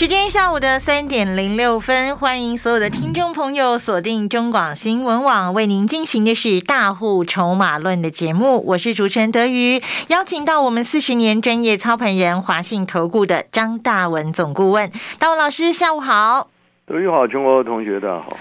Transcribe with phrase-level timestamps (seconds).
[0.00, 8.64] 时间下午的三点零六分，欢迎所有的听众朋友锁定中广新闻网，为您进行的是大户筹码论的节目。
[8.68, 16.48] 我是主持人德瑜，邀请到我们四十年专业操盘人华信投顾的张大文总顾问，大文老师，下午好。
[16.86, 18.38] 德瑜好，全国同学大家好。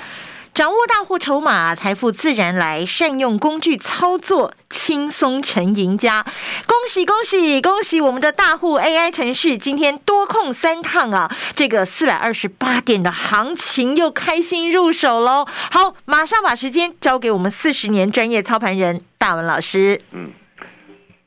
[0.59, 6.25] 掌握大户筹码，财富自然来；善用工具操作，轻松成赢家。
[6.67, 8.01] 恭喜恭喜恭喜！
[8.01, 15.45] 我们的大户 AI 城市今天多空三趟啊，这个四百二十八点的行情又开心入手喽。
[15.47, 20.01] 好，马上把时间交给我们四十年专业操盘人大文老师。
[20.11, 20.29] 嗯，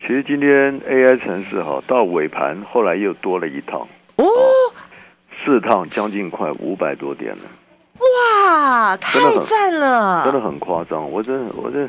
[0.02, 4.26] 其实今天 AI 城市哈到尾盘，后来又多了一趟哦，
[5.42, 7.44] 四趟将近快五百多点了。
[8.02, 10.24] 哇，太赞了！
[10.24, 11.88] 真的很夸张，我这我这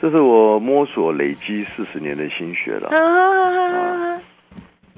[0.00, 4.20] 这是我摸索累积四十年的心血了啊！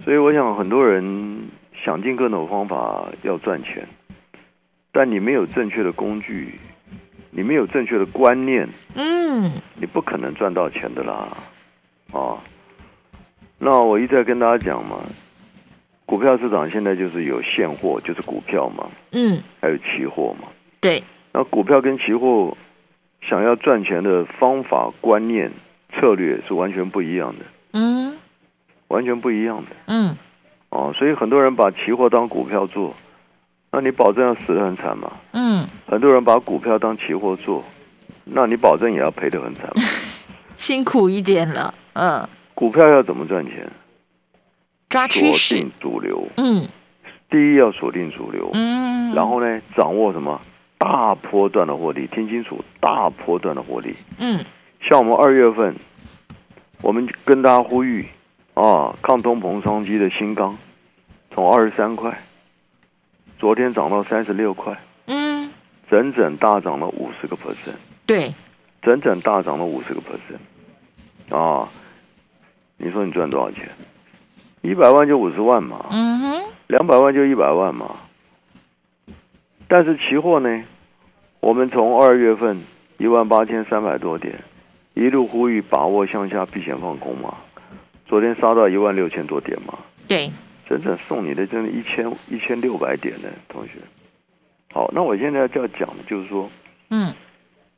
[0.05, 1.49] 所以我想很多人
[1.85, 3.87] 想尽各种方法要赚钱，
[4.93, 6.59] 但你没有正确的工具，
[7.31, 11.29] 你没有正确的观念，嗯，你不可能赚到钱的啦
[12.13, 12.37] 啊！
[13.59, 14.97] 那我一再跟大家讲嘛。
[16.11, 20.49] 股票市场现在就是有现货，就是股票嘛，嗯，还有期货嘛，
[20.81, 21.01] 对。
[21.31, 22.57] 那股票跟期货
[23.23, 25.53] 想要赚钱的方法、观念、
[25.95, 27.45] 策略是完全不一样的，
[27.75, 28.19] 嗯，
[28.89, 30.17] 完全不一样的，嗯，
[30.71, 32.93] 哦，所以很多人把期货当股票做，
[33.71, 35.65] 那你保证要死得很惨嘛，嗯。
[35.87, 37.65] 很多人把股票当期货做，
[38.25, 39.71] 那你保证也要赔得很惨，
[40.57, 42.29] 辛苦一点了，嗯。
[42.57, 43.71] 股票要怎么赚钱？
[44.91, 46.29] 抓趋势，锁定主流。
[46.37, 46.69] 嗯，
[47.31, 48.51] 第一要锁定主流。
[48.53, 50.39] 嗯，然后呢，掌握什么
[50.77, 52.09] 大波段的获利？
[52.09, 53.95] 听清楚，大波段的获利。
[54.19, 54.45] 嗯，
[54.83, 55.77] 像我们二月份，
[56.83, 58.07] 我们跟大家呼吁
[58.55, 60.59] 啊，抗通膨商机的新钢，
[61.31, 62.19] 从二十三块，
[63.39, 64.77] 昨天涨到三十六块。
[65.07, 65.51] 嗯，
[65.89, 67.77] 整整大涨了五十个 percent。
[68.07, 68.35] 对，
[68.83, 71.37] 整整大涨了五十个 percent。
[71.37, 71.69] 啊，
[72.77, 73.69] 你说你赚多少钱？
[74.63, 77.97] 一百万就五十万嘛，嗯哼，两百万就一百万嘛。
[79.67, 80.63] 但是期货呢，
[81.41, 82.61] 我们从二月份
[82.99, 84.39] 一万八千三百多点，
[84.93, 87.37] 一路呼吁把握向下避险放空嘛。
[88.07, 90.31] 昨天杀到一万六千多点嘛，对，
[90.69, 93.79] 整整送你的真的一千一千六百点呢，同学。
[94.73, 96.51] 好，那我现在就要讲的就是说，
[96.91, 97.15] 嗯，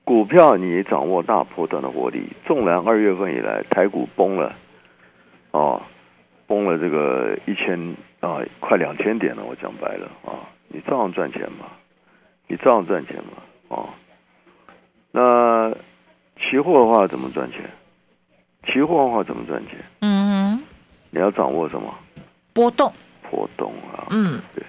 [0.04, 4.52] 股票你掌握大波段的获利，纵然二月份以来台股崩了，
[5.52, 5.80] 哦。
[6.52, 9.42] 崩了这个一千啊，快两千点了。
[9.42, 11.64] 我讲白了啊，你照样赚钱嘛，
[12.46, 13.88] 你照样赚钱嘛啊。
[15.12, 15.74] 那
[16.38, 17.62] 期货的话怎么赚钱？
[18.66, 19.78] 期货的话怎么赚钱？
[20.02, 20.62] 嗯，
[21.08, 21.94] 你要掌握什么？
[22.52, 22.92] 波动。
[23.30, 24.04] 波动啊。
[24.10, 24.62] 嗯，对。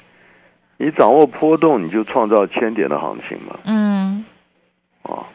[0.77, 3.59] 你掌握波动，你就创造千点的行情嘛。
[3.65, 4.23] 嗯。
[5.01, 5.27] 啊，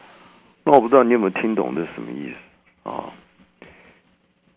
[0.63, 2.48] 那我不知道你有没有听懂这什么意思啊？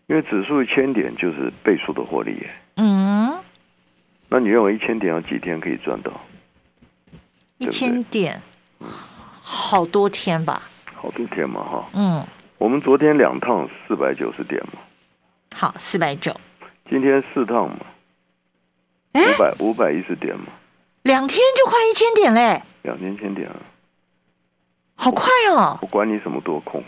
[0.07, 3.33] 因为指数一千点就是倍数的获利，嗯，
[4.27, 6.11] 那你认为一千点要几天可以赚到？
[7.57, 8.41] 一千点，
[9.41, 10.61] 好多天吧？
[10.93, 12.21] 好多天嘛，哈，嗯，
[12.57, 14.79] 我们昨天两趟四百九十点嘛，
[15.55, 16.35] 好，四百九，
[16.89, 17.77] 今天四趟嘛，
[19.13, 20.47] 五百五百一十点嘛，
[21.03, 23.55] 两天就快一千点嘞，两千千点啊，
[24.95, 25.79] 好快哦！
[25.81, 26.83] 我管你什么多空，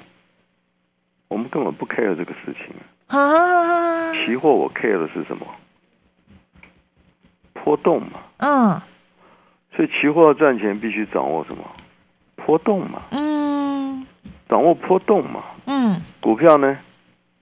[1.29, 2.75] 我们根本不 care 这个事情。
[2.77, 2.83] 啊！
[4.25, 5.45] 期货我 care 的是什么？
[7.53, 8.19] 波动嘛。
[8.37, 8.81] 嗯。
[9.75, 11.63] 所以期货要赚钱，必须掌握什么？
[12.35, 13.01] 波动嘛。
[13.11, 14.05] 嗯。
[14.49, 15.43] 掌握波动嘛。
[15.65, 16.01] 嗯。
[16.21, 16.77] 股票呢？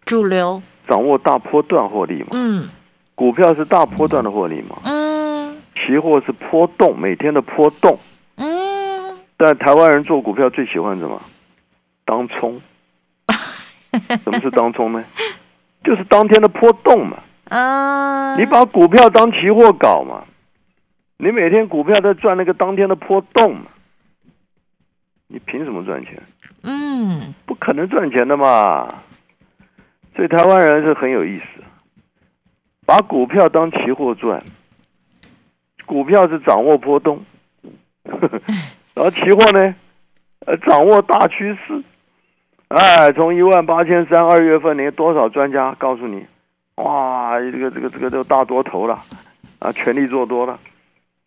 [0.06, 0.62] 主流。
[0.88, 2.28] 掌握大波段获利嘛。
[2.32, 2.70] 嗯。
[3.16, 4.78] 股票是大波段的获利嘛。
[4.84, 5.62] 嗯。
[5.76, 7.98] 期货是波动，每天的波动。
[8.36, 9.20] 嗯。
[9.38, 11.22] 但台湾人做股票最喜欢什么？
[12.06, 12.62] 当冲。
[14.24, 15.04] 什么是当冲呢？
[15.84, 17.18] 就是当天的波动嘛，
[17.50, 18.36] 啊！
[18.38, 20.24] 你把股票当期货搞嘛，
[21.18, 23.66] 你每天股票在赚那个当天的波动嘛，
[25.28, 26.22] 你凭什么赚钱？
[26.64, 29.02] 嗯，不可能赚钱的嘛。
[30.16, 31.46] 所以台湾人是很有意思，
[32.86, 34.44] 把股票当期货赚，
[35.86, 37.26] 股票是掌握波动，
[38.94, 39.76] 然后期货呢，
[40.46, 41.84] 呃，掌握大趋势。
[42.74, 46.26] 哎，从一万八千三二月份，你多少专家告诉你，
[46.78, 49.00] 哇，这个这个这个都大多头了，
[49.60, 50.60] 啊，全力做多了，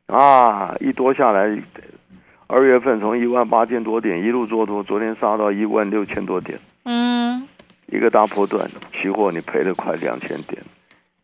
[0.07, 1.57] 啊，一多下来，
[2.49, 7.47] 二月份从一万八千多点一路做多，昨天杀到一万六千多点，嗯，
[7.87, 10.61] 一个大波段，期货你赔了快两千点，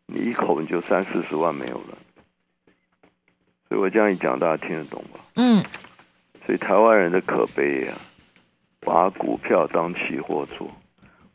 [0.07, 1.99] 你一口你就三四十万没有了，
[3.69, 5.19] 所以我这样一讲，大家听得懂吗？
[5.35, 5.65] 嗯，
[6.47, 7.93] 所以台湾人的可悲呀。
[8.85, 10.69] 把股票当期货做，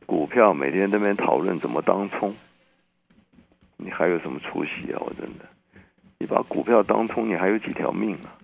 [0.05, 2.35] 股票每天那边讨论怎么当冲，
[3.77, 4.99] 你还有什么出息啊？
[4.99, 5.45] 我真的，
[6.19, 8.35] 你把股票当冲，你还有几条命啊？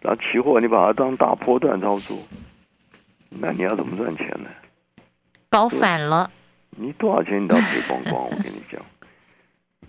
[0.00, 2.16] 然后期货你把它当大波段操作，
[3.30, 4.50] 那你要怎么赚钱呢？
[5.48, 6.30] 搞反了！
[6.70, 8.24] 你多少钱你都要赔光光。
[8.24, 8.80] 我跟你讲，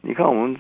[0.01, 0.57] 你看我们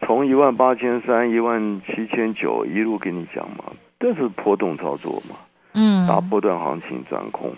[0.00, 3.66] 从一万八千三、一万七千九一路跟你讲嘛，
[4.00, 5.36] 这是波动操作嘛。
[5.74, 7.54] 嗯，大波段行情转空，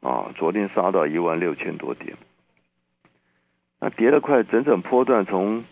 [0.00, 2.16] 啊，昨天杀到一万六千多点，
[3.80, 5.64] 那跌了快整整波段从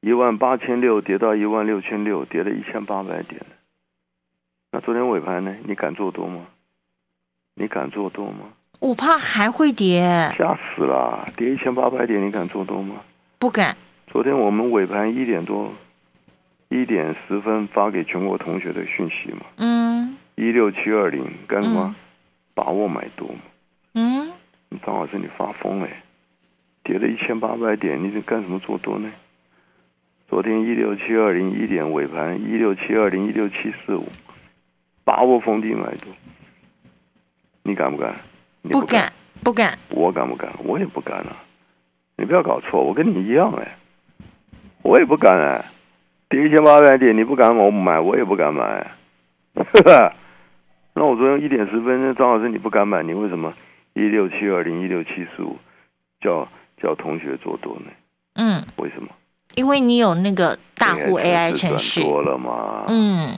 [0.00, 3.40] 一万八千六跌到一万六千六，跌了一千八百点。
[4.72, 5.54] 那昨天尾盘呢？
[5.64, 6.46] 你敢做多吗？
[7.54, 8.52] 你敢做多吗？
[8.78, 10.02] 我怕还会跌，
[10.36, 11.26] 吓死了！
[11.36, 12.96] 跌一千八百点，你敢做多吗？
[13.38, 13.74] 不敢。
[14.08, 15.72] 昨天我们尾盘一点多，
[16.68, 19.46] 一点十分发给全国同学的讯息嘛。
[19.56, 20.18] 嗯。
[20.36, 21.94] 一六七二零干什么？
[22.54, 23.28] 把握买多
[23.94, 24.30] 嗯，
[24.84, 26.02] 张老师，你发疯哎！
[26.84, 29.10] 跌了一千八百点，你是干什么做多呢？
[30.28, 34.06] 昨天一六七二零一点尾盘一六七二零一六七四五，
[35.04, 36.12] 把握逢低买多。
[37.62, 38.14] 你敢不敢？
[38.62, 39.12] 不敢，
[39.42, 39.78] 不敢。
[39.90, 40.50] 我敢不敢？
[40.64, 41.36] 我也不敢啊！
[42.16, 43.76] 你不要搞错，我跟你一样哎，
[44.82, 45.64] 我也不敢哎。
[46.28, 48.90] 跌一千八百点，你不敢我买，我也不敢买。
[50.98, 53.52] 那我昨天一点十分，那张老师你不敢买，你为什么
[53.92, 55.58] 一六七二零一六七四五
[56.22, 56.48] 叫
[56.80, 57.90] 叫同学做多呢？
[58.36, 59.10] 嗯，为什么？
[59.56, 62.86] 因为你有那个大户 AI 程序多了嘛。
[62.88, 63.36] 嗯，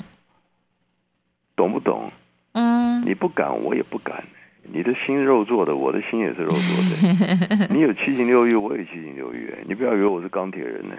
[1.57, 2.13] 懂不懂？
[2.53, 4.23] 嗯，你不敢，我也不敢。
[4.63, 7.67] 你的心肉做的，我的心也是肉做的。
[7.75, 9.53] 你有七情六欲，我也七情六欲。
[9.67, 10.95] 你不要以为我是钢铁人呢，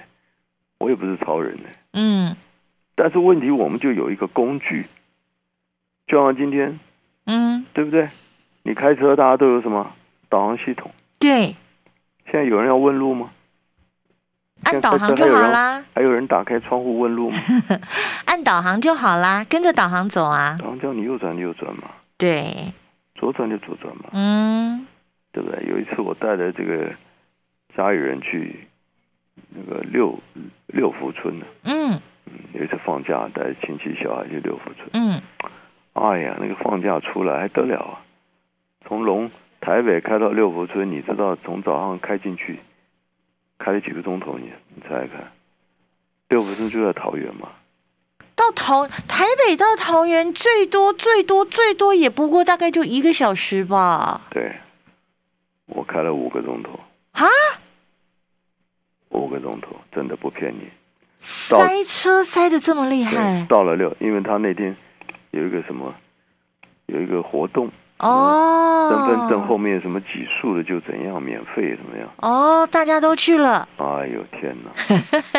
[0.80, 1.70] 我也不是超人呢。
[1.94, 2.36] 嗯，
[2.96, 4.86] 但是问题我们就有一个工具。
[6.10, 6.80] 就像今天，
[7.28, 8.10] 嗯，对不对？
[8.64, 9.94] 你开车，大家都有什么
[10.28, 10.92] 导航系统？
[11.20, 11.56] 对。
[12.26, 13.30] 现在有人要问路吗？
[14.64, 15.86] 按导航就好啦。
[15.94, 17.38] 还有人打开窗户问路吗？
[18.26, 20.58] 按导航就好啦，跟着导航走啊。
[20.60, 21.84] 导航叫你右转就右转嘛。
[22.18, 22.74] 对。
[23.14, 24.06] 左转就左转嘛。
[24.14, 24.88] 嗯。
[25.32, 25.64] 对不对？
[25.70, 26.92] 有一次我带着这个
[27.78, 28.68] 家里人去
[29.50, 30.20] 那个六
[30.66, 31.46] 六福村呢。
[31.66, 32.02] 嗯。
[32.54, 34.90] 有一次放假带亲戚小孩去六福村。
[34.94, 35.22] 嗯。
[36.00, 38.00] 哎呀，那个放假出来还得了啊！
[38.88, 39.30] 从龙
[39.60, 42.58] 台北开到六福村，你知道从早上开进去
[43.58, 44.38] 开了几个钟头？
[44.38, 45.32] 你你猜猜看，
[46.30, 47.50] 六福村就在桃园嘛？
[48.34, 54.22] 到桃台北到桃园最多最多最多也不过大概就一个小时吧？
[54.30, 54.54] 对，
[55.66, 56.80] 我开了五个钟头
[57.12, 57.28] 啊！
[59.10, 60.70] 五个钟头真的不骗你，
[61.18, 63.46] 塞车塞的这么厉害。
[63.50, 64.78] 到了六，因为他那天。
[65.32, 65.94] 有一个什么，
[66.88, 72.10] 有一个活动哦，身份证后面什么几数的就怎样免费怎么样？
[72.18, 73.68] 哦，大家都去了。
[73.78, 74.72] 哎呦天哪，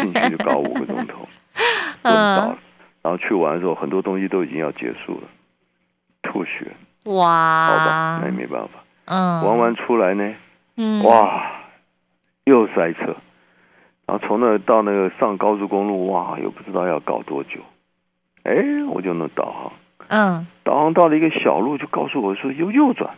[0.01, 1.27] 进去就搞五个钟头，
[2.03, 2.59] 到了，
[3.03, 5.29] 然后去玩的时候很多东西都已经要结束了，
[6.23, 6.71] 吐血。
[7.07, 8.69] 哇，好吧，那也没办法。
[9.07, 10.35] 嗯，玩完出来呢，
[10.77, 11.51] 嗯，哇，
[12.45, 13.17] 又塞车，
[14.07, 17.61] 然后从那到那个上高速公路，哇，又不知道要搞多久。
[18.43, 18.55] 哎，
[18.91, 19.73] 我就能导航。
[20.11, 23.15] 嗯，导航到了一个小路，就告诉我说右右转。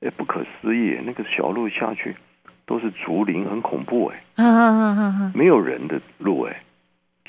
[0.00, 2.14] 哎，不可思议，那个小路下去
[2.66, 4.22] 都是竹林，很恐怖哎。
[4.36, 6.62] 嗯嗯嗯嗯没有人的路哎。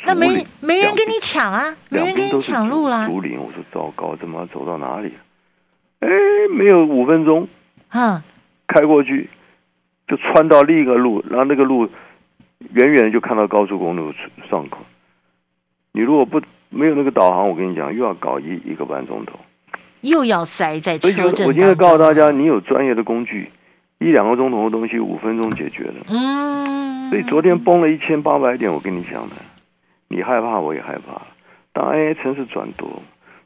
[0.05, 1.75] 那没没人跟你抢啊？
[1.89, 3.07] 没人跟你抢路啦。
[3.07, 5.13] 竹林，我说糟糕，怎么走到哪里？
[6.01, 6.09] 哎，
[6.51, 7.47] 没有五分钟，
[7.89, 8.21] 嗯，
[8.67, 9.29] 开过去
[10.07, 11.89] 就穿到另一个路，然后那个路
[12.73, 14.13] 远远就看到高速公路
[14.49, 14.77] 上口。
[15.93, 19.39] 你如果不没有那个导航，我跟你讲，又要搞一一个半钟头，
[20.01, 21.47] 又要塞在车阵。
[21.47, 23.49] 我今天告诉大家，你有专业的工具，
[23.99, 26.05] 一两个钟头的东西，五分钟解决了。
[26.09, 27.09] 嗯。
[27.09, 29.35] 所以昨天崩了一千八百点，我跟你讲的，
[30.07, 31.21] 你害怕，我也害怕。
[31.71, 33.01] 当 A A 城市转多，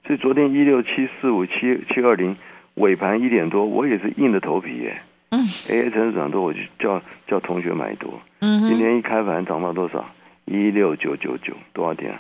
[0.08, 2.36] 所以昨天一六七四五七七二零
[2.76, 5.02] 尾盘一点多，我也是硬着头皮耶。
[5.30, 5.46] 嗯。
[5.70, 8.20] A A 城市转多，我就叫叫同学买多。
[8.40, 8.64] 嗯。
[8.66, 10.06] 今天一开盘涨到多少？
[10.46, 12.18] 一六九九九，多少点？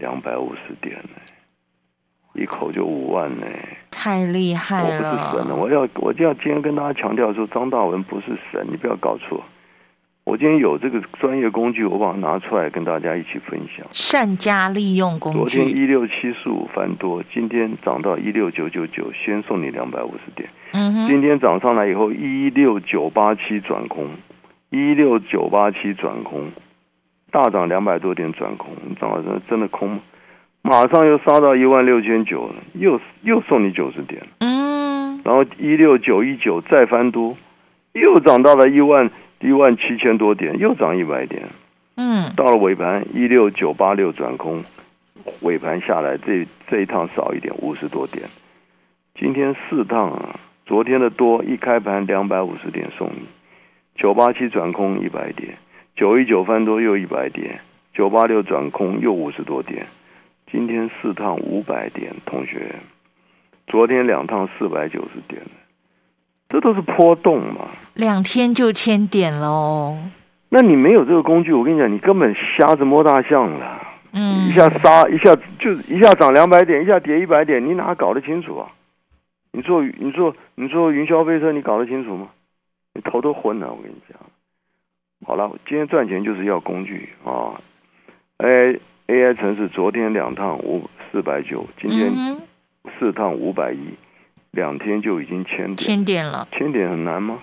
[0.00, 1.20] 两百五十点呢，
[2.34, 3.46] 一口就五万呢，
[3.90, 4.96] 太厉害了！
[4.96, 9.44] 我不是神了，我要我就要今天跟大家强调说，张大文不是神，你不要搞错。
[10.24, 13.84] 我今天有这个专业工具，我把它拿出来跟大家一起分享。
[13.90, 15.38] 善加利用工具。
[15.38, 20.48] 昨天一六七四五翻多，今天涨到一六九九九，先送你两百五十点。
[20.72, 21.08] 嗯哼。
[21.08, 24.08] 今天涨上来以后，一六九八七转空，
[24.68, 26.52] 一六九八七转空，
[27.30, 30.00] 大涨两百多点转空，涨到真真的空，
[30.62, 34.22] 马上又杀到一万六千九了，又又送你九十点。
[34.40, 35.20] 嗯。
[35.24, 37.36] 然后一六九一九再翻多，
[37.92, 39.10] 又涨到了一万。
[39.42, 41.48] 一万七千多点，又涨一百点。
[41.96, 44.62] 嗯，到了尾盘一六九八六转空，
[45.40, 48.28] 尾盘下来这这一趟少一点，五十多点。
[49.18, 53.22] 今天四趟啊，昨天的多，一开盘两百五十点送你，
[53.94, 55.56] 九八七转空一百点，
[56.00, 57.60] 九一九翻多又一百点，
[57.92, 59.86] 九八六转空又五十多点。
[60.50, 62.74] 今天四趟五百点，同学，
[63.66, 65.42] 昨天两趟四百九十点。
[66.48, 69.98] 这都是波动嘛，两天就千点喽。
[70.48, 73.82] 那你没有这个工具，我跟你讲，你根本瞎子摸大象了。
[74.14, 78.72] 嗯，一下杀，一下就一下涨两百点，一下跌一百点，你哪搞得清楚啊？
[79.52, 82.28] 你坐你坐你坐云霄飞车，你搞得清楚吗？
[82.94, 84.18] 你头都昏了，我跟你讲。
[85.24, 87.60] 好了，今天赚钱就是要工具啊。
[88.38, 92.38] A A I 城市昨天两趟五四百九，今天
[92.98, 93.94] 四趟五百一。
[94.52, 96.48] 两天就已经千点，千点了。
[96.50, 97.38] 千点很难吗？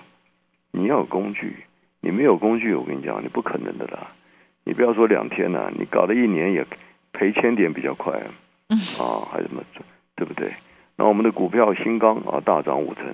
[0.72, 1.56] 你要有工具，
[2.02, 4.08] 你没有工具，我跟你讲，你不可能的啦。
[4.64, 6.66] 你不要说两天了，你搞了一年也
[7.14, 9.62] 赔千点比较快啊，还什么，
[10.16, 10.52] 对不对？
[10.96, 13.04] 那我们的股票新钢啊大涨五成，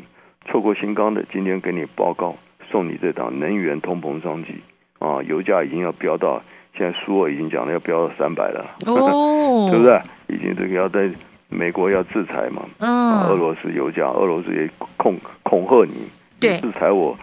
[0.46, 2.34] 错过新钢的，今天给你报告，
[2.74, 4.60] 送你这档能源通膨商机
[4.98, 6.42] 啊，油价已经要飙到，
[6.76, 10.00] 现在苏尔已经讲了要飙到三百了，哦， 对不对？
[10.26, 11.08] 已经这个要在。
[11.50, 12.64] 美国要制裁嘛？
[12.78, 16.08] 嗯，俄罗斯油价，俄罗斯也恐恐吓你，
[16.40, 17.16] 对，制裁我，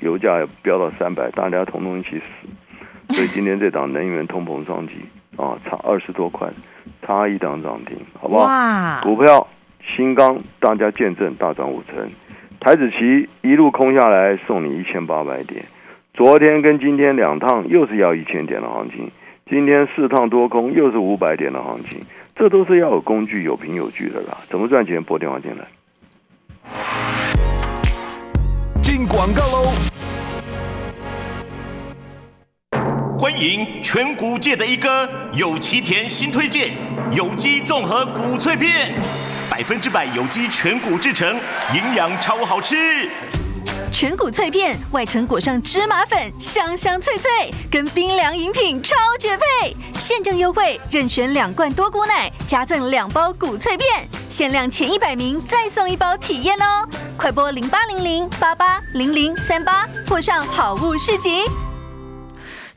[0.00, 2.24] 油价要飙到三百，大家统统一起死。
[3.14, 4.94] 所以今天这档能源通膨商机
[5.36, 6.50] 啊，差二十多块，
[7.06, 8.46] 差一档涨停，好不好？
[8.46, 9.00] 哇！
[9.02, 9.46] 股票
[9.94, 12.10] 新钢，大家见证大涨五成，
[12.60, 15.64] 台子期一路空下来，送你一千八百点。
[16.12, 19.10] 昨天跟今天两趟又是要一千点的行情，
[19.48, 22.00] 今天四趟多空又是五百点的行情。
[22.34, 24.38] 这都是要有工具、有凭有据的啦。
[24.50, 25.02] 怎么赚钱？
[25.02, 25.66] 拨电话进来。
[28.82, 29.72] 进广告喽！
[33.18, 34.88] 欢迎全股界的一哥
[35.34, 36.72] 有奇田新推荐
[37.12, 38.94] 有机综合骨脆片，
[39.50, 41.28] 百分之百有机全谷制成，
[41.74, 43.10] 营养超好吃。
[43.90, 47.30] 全谷脆片，外层裹上芝麻粉，香香脆脆，
[47.70, 49.74] 跟冰凉饮品超绝配。
[49.98, 56.86] 现正优惠，任选两罐多谷奶，加赠两包谷脆片，限量前一百名再送一包体验哦！
[57.16, 61.44] 快拨零八零零八八零零三八，或上好物市集。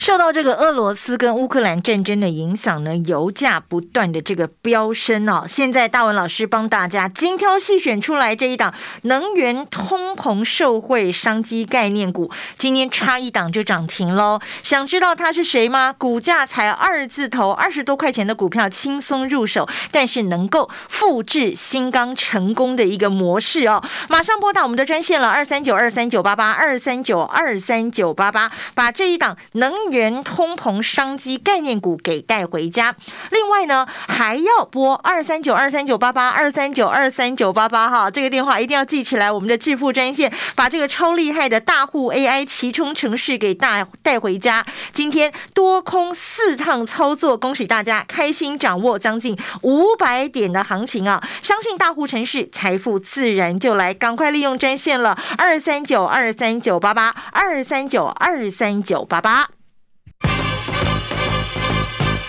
[0.02, 5.46] 受到这个俄罗斯跟乌克兰战争的影响呢，油价不断的这个飙升哦。
[5.48, 14.40] 现在大文老师帮大家精挑细选出来这一档能源通膨受惠商机概念股，今天差一档就涨停喽。
[14.64, 15.94] 想知道它是谁吗？
[15.96, 23.84] 股价才二字头，二十多块钱的股票轻松入手，但是能够复制新钢成功的一个模式哦。
[24.10, 29.72] 马上拨打我们的专线了，二三九二三九八八二三九二三九八八，把这一档能。
[29.92, 32.96] 元通膨商机概念股给带回家，
[33.30, 44.66] 另外呢还要拨二三九二三九八八二三九二三九八八哈，这个电话一定要记起来，我们的致富专线，把这个超厉害的大户 AI 齐充城市给带带回家。
[44.94, 51.24] 今天多空四趟操作，恭喜大家开心掌握将近五百点的行情啊！
[51.42, 59.61] 相信大户城市财富自然就来，赶快利用专线了，二三九二三九八八二三九二三九八八。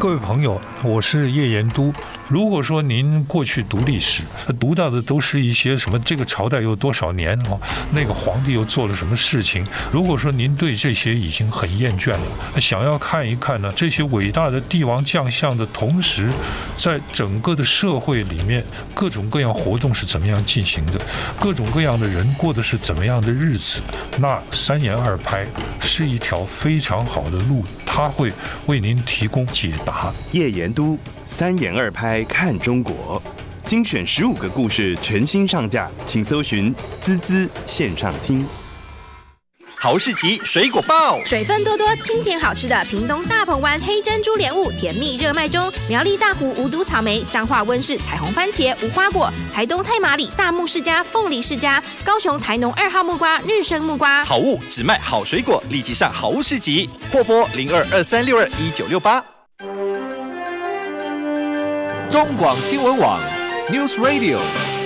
[0.00, 1.92] 各位朋友，我是叶延都。
[2.28, 4.22] 如果说您过去读历史，
[4.60, 7.58] 读到的都是一些什么这个朝代有多少年哦，
[7.90, 9.66] 那个皇帝又做了什么事情？
[9.90, 16.28] 如果说您对这些已经很厌倦了，想要看一看呢这些伟大的帝王将相的同时，
[16.76, 18.62] 在整个的社会里面
[18.94, 21.00] 各种各样活动是怎么样进行的，
[21.40, 23.80] 各种各样的人过的是怎么样的日子，
[24.18, 25.46] 那三言二拍
[25.80, 28.30] 是一条非常好的路，它会
[28.66, 30.12] 为您提供解答。
[30.32, 33.22] 叶延都三言二拍看中国，
[33.64, 38.46] 精选十五个故事，全新上架，请搜寻“滋滋线上听”。
[39.80, 54.24] 豪士集水果报，水分多多、清甜好吃的屏东大鹏湾黑珍珠莲雾，甜蜜热卖中；苗栗大湖无毒草莓，彰化温室彩虹番茄、无花果，台东太麻里大木世家凤梨世家，高雄台农二号木瓜日升木瓜。
[54.24, 59.24] 好物只卖好水果，立即上好物市集，货拨零二二三六二一九六八。
[62.10, 63.20] 中广新闻网
[63.68, 64.77] ，News Radio。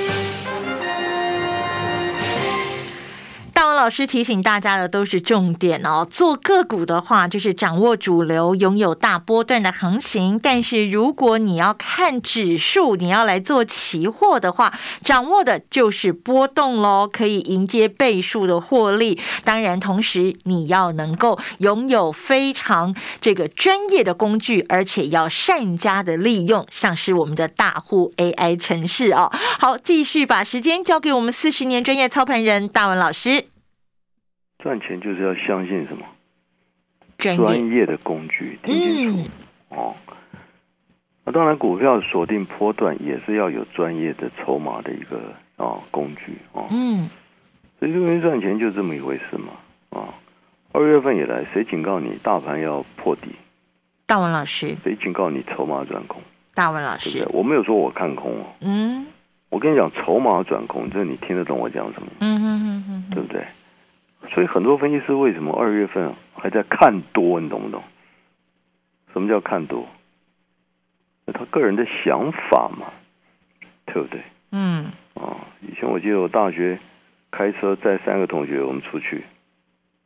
[3.83, 6.07] 老师提醒大家的都是重点哦。
[6.09, 10.39] 做个股的话，就是掌握主流，拥有大波段的行情。
[10.39, 14.73] 但是如果你要看指数，你要来做期货的话，
[15.03, 19.19] 掌握的就是波动喽，可以迎接倍数的获利。
[19.43, 29.29] 当然，同时你要能够拥有非常这个专业的工具，而且要善加的利用，像是我们的大户 AI 城市哦。
[29.59, 33.47] 好，继续把时间交给我们四十年专业操盘人大文老师。
[34.63, 36.07] 赚钱就是要相信什么？
[37.19, 39.31] 专业的工具，听清楚
[39.71, 39.95] 哦。
[41.25, 46.67] 那当然，股票锁定波段也是要有专业的筹码的一个啊工具哦。
[46.71, 47.09] 嗯，
[47.79, 49.53] 所以这边赚钱就这么一回事嘛
[49.91, 50.15] 啊。
[50.73, 53.29] 二月份以来，谁警告你大盘要破底？
[54.07, 54.75] 大文老师。
[54.83, 56.21] 谁警告你筹码转空？
[56.55, 57.25] 大文老师。
[57.31, 58.47] 我没有说我看空哦。
[58.63, 59.07] 嗯。
[59.49, 62.09] 我跟你讲，筹码转空，这你听得懂我讲什么？
[62.21, 63.45] 嗯嗯嗯嗯，对不对？
[64.31, 67.41] 所以很多分析师为什么二月份还在看多？
[67.41, 67.83] 你懂不懂？
[69.13, 69.87] 什么叫看多？
[71.27, 72.87] 他个人的想法嘛，
[73.87, 74.23] 对不对？
[74.53, 74.87] 嗯。
[75.15, 76.79] 啊，以前我记得我大学
[77.31, 79.25] 开车载三个同学，我们出去，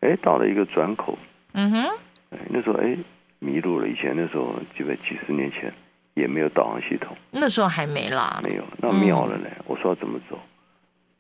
[0.01, 1.19] 哎，到了一个转口。
[1.53, 1.99] 嗯哼。
[2.31, 2.97] 哎，那时候哎
[3.39, 3.89] 迷路了。
[3.89, 5.73] 以前那时候基本几十年前
[6.15, 7.17] 也没有导航系统。
[7.31, 8.41] 那时候还没啦。
[8.43, 9.49] 没有，那妙了呢。
[9.67, 10.39] 我说要怎么走？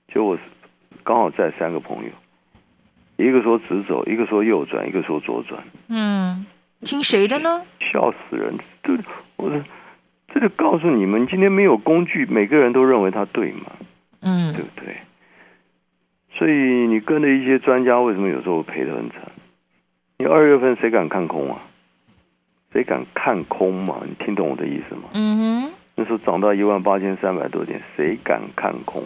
[0.08, 0.38] 就我
[1.04, 2.10] 刚好载三个朋友。
[3.16, 5.62] 一个说直走，一个说右转，一个说左转。
[5.88, 6.46] 嗯，
[6.82, 7.62] 听谁的呢？
[7.80, 8.54] 笑死人！
[8.82, 8.92] 这
[9.36, 9.62] 我说，
[10.32, 13.72] 这就告诉你们，今天没有工具，每个人都认为他对嘛？
[14.20, 14.96] 嗯，对不对？
[16.32, 19.20] 所以你跟着一些专家，为什么有时候赔的很惨？
[20.18, 21.62] 你二月份谁敢看空啊？
[22.72, 24.02] 谁敢看空嘛？
[24.04, 25.04] 你听懂我的意思吗？
[25.14, 25.72] 嗯哼。
[25.94, 29.02] 那时候涨到一万八千三百多点，谁敢看空？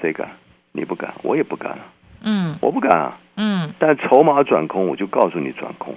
[0.00, 0.30] 谁敢？
[0.72, 1.92] 你不敢，我也不敢啊。
[2.24, 3.18] 嗯，我不敢啊。
[3.36, 5.94] 嗯，但筹码转空，我就告诉你转空，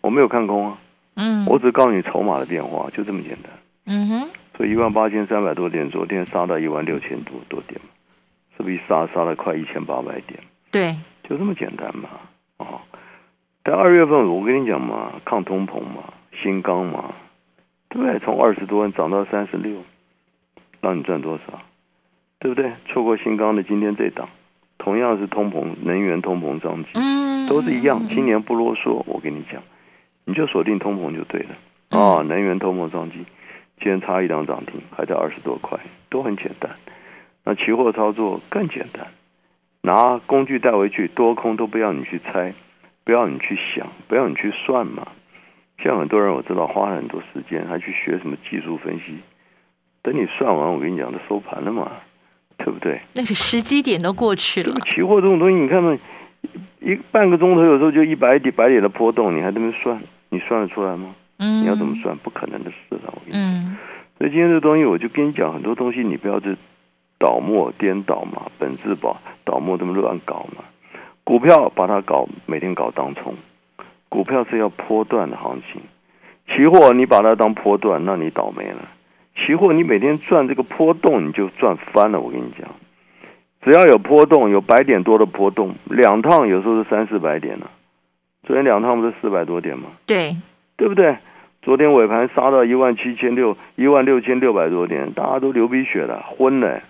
[0.00, 0.78] 我没有看空啊。
[1.16, 3.52] 嗯，我只告诉你筹码的变化，就这么简单。
[3.86, 7.80] 嗯哼，所以一万八千三百多点，昨天杀到一万六千多多点
[8.56, 10.38] 是不是一杀杀了快一千八百点？
[10.70, 10.96] 对，
[11.28, 12.08] 就这么简单嘛。
[12.58, 12.80] 哦，
[13.62, 17.14] 但二月份我跟你讲嘛，抗通膨嘛，新钢嘛，
[17.88, 18.18] 对不对？
[18.20, 19.82] 从二十多万涨到三十六，
[20.80, 21.60] 让你赚多少？
[22.38, 22.72] 对不对？
[22.86, 24.28] 错过新钢的今天这档。
[24.82, 26.90] 同样是通膨，能源通膨涨级，
[27.48, 28.04] 都是一样。
[28.08, 29.62] 今年不啰嗦，我跟你讲，
[30.24, 32.20] 你就锁定通膨就对了啊。
[32.22, 33.18] 能源通膨涨级，
[33.78, 35.78] 今天差一档涨停，还在二十多块，
[36.10, 36.72] 都很简单。
[37.44, 39.06] 那期货操作更简单，
[39.82, 42.52] 拿工具带回去，多空都不要你去猜，
[43.04, 45.06] 不要你去想，不要你去算嘛。
[45.78, 49.20] 像很多人我知道花了很多时间，还去学什么技术分析，
[50.02, 51.92] 等你算完，我跟你讲，都收盘了嘛。
[52.64, 53.00] 对不对？
[53.14, 54.74] 那个时机点都过去了。
[54.94, 55.96] 期货这种东西，你看嘛，
[56.80, 60.00] 一半个钟头有时候就一百点、百点的波动，你还这么算？
[60.30, 61.14] 你算得出来吗？
[61.38, 61.62] 嗯。
[61.62, 62.16] 你要怎么算？
[62.18, 63.10] 不可能的事啊！
[63.12, 63.76] 我跟你讲。
[64.18, 66.56] 所以今天这东西，我就跟你讲，很多东西你不要去
[67.18, 70.62] 倒磨颠倒嘛，本质吧，倒磨这么乱搞嘛。
[71.24, 73.34] 股票把它搞，每天搞当冲，
[74.08, 75.82] 股票是要波段的行情。
[76.48, 78.88] 期货你把它当波段，那你倒霉了。
[79.34, 82.20] 期货你每天赚这个波动，你就赚翻了。
[82.20, 82.68] 我跟你讲，
[83.62, 87.66] 只要有波动，有百点多的波动，两趟有时候是三四百点呢。
[88.44, 89.88] 昨天两趟不是四百多点吗？
[90.06, 90.36] 对，
[90.76, 91.16] 对不对？
[91.62, 96.82] 昨天尾盘杀到一万七千六，一万六千六百多点，大家都流鼻血了，昏了。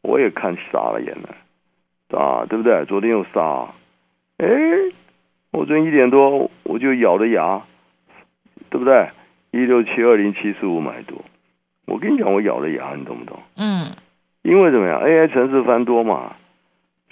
[0.00, 2.84] 我也看傻了眼了，啊，对不对？
[2.86, 3.68] 昨天又杀，
[4.38, 4.48] 哎，
[5.50, 7.62] 我昨天一点多我就咬着牙，
[8.70, 9.08] 对不对？
[9.50, 11.20] 一六七二零七十五买多。
[11.86, 13.38] 我跟你讲，我咬了牙，你懂不懂？
[13.56, 13.86] 嗯。
[14.42, 16.34] 因为怎么样？AI 城市翻多嘛，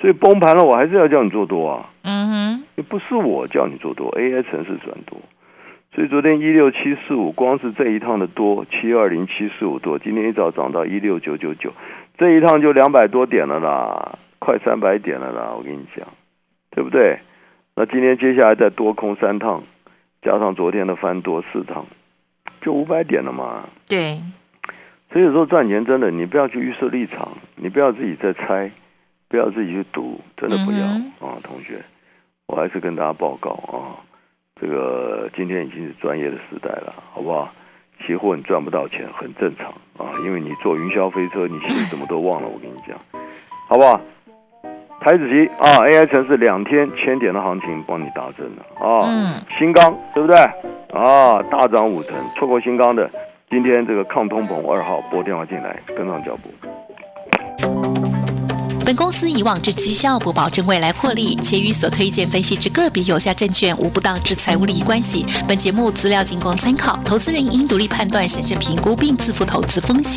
[0.00, 1.90] 所以崩盘了，我还是要叫你做多啊。
[2.02, 2.64] 嗯哼。
[2.76, 5.20] 也不是我叫你做多，AI 城市转多。
[5.94, 11.72] 所以昨天一六七四五，光是这一趟的多七二零七四五多，今天一早涨到一六九九九，
[12.16, 16.06] 这一趟就两百多点了啦，快三百点了啦，我跟你讲，
[16.70, 17.18] 对不对？
[17.74, 19.62] 那今天接下来再多空三趟，
[20.22, 21.87] 加上昨天的翻多四趟，
[22.61, 23.68] 就五百点了嘛。
[23.88, 24.20] 对。
[25.12, 28.70] 所以有时候赚钱真的，你不要去预设立场，你不要自己在猜，
[29.28, 30.86] 不要自己去赌，真的不要
[31.26, 31.82] 啊，同学。
[32.46, 33.98] 我还是跟大家报告啊。
[34.60, 37.50] 这个今天已经是专业的时代了，好不好？
[38.06, 39.68] 期货你赚不到钱很正常
[39.98, 42.48] 啊，因为你坐云霄飞车，你其实什么都忘了。
[42.48, 42.96] 我跟你讲，
[43.68, 44.00] 好不好？
[45.00, 49.00] 台子棋啊，AI 城市两天千点的行情帮你打针了啊。
[49.06, 49.42] 嗯。
[49.58, 50.36] 新钢对不对？
[50.92, 53.10] 啊，大涨五成，错过新钢的，
[53.52, 56.48] 今天这个抗通膨二号拨电话进来，跟上脚步。
[58.86, 65.26] 本公司以往之绩效不保证未来获利，且与所推荐分析之个别有价证券无不当之财务利益关系。
[65.48, 70.08] 本节目资料仅供参考，投资人应独立判断、审慎评估并自负投资风险。